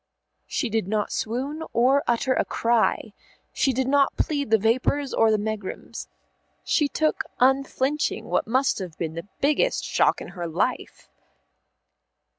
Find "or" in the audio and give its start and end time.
1.73-2.01, 5.13-5.29